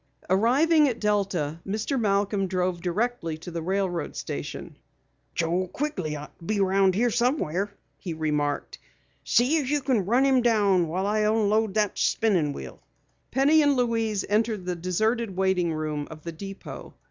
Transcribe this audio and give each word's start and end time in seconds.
Arriving 0.31 0.87
at 0.87 0.99
Delta, 0.99 1.61
Mr. 1.63 1.95
Malcom 1.99 2.47
drove 2.47 2.81
directly 2.81 3.37
to 3.37 3.51
the 3.51 3.61
railroad 3.61 4.15
station. 4.15 4.75
"Joe 5.35 5.67
Quigley 5.67 6.15
ought 6.15 6.35
to 6.39 6.45
be 6.45 6.59
around 6.59 6.95
here 6.95 7.11
somewhere," 7.11 7.71
he 7.99 8.15
remarked. 8.15 8.79
"See 9.23 9.57
if 9.57 9.69
you 9.69 9.79
can 9.81 10.07
run 10.07 10.25
him 10.25 10.41
down 10.41 10.87
while 10.87 11.05
I 11.05 11.19
unload 11.19 11.75
this 11.75 11.91
spinnin' 12.01 12.51
wheel." 12.51 12.81
Penny 13.29 13.61
and 13.61 13.75
Louise 13.75 14.25
entered 14.27 14.65
the 14.65 14.75
deserted 14.75 15.37
waiting 15.37 15.71
room 15.71 16.07
of 16.09 16.23
the 16.23 16.31
depot. 16.31 16.95